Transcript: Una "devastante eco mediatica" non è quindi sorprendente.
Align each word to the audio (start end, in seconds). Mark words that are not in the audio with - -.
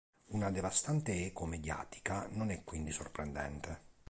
Una 0.29 0.49
"devastante 0.49 1.27
eco 1.27 1.45
mediatica" 1.45 2.25
non 2.31 2.49
è 2.49 2.63
quindi 2.63 2.89
sorprendente. 2.91 3.89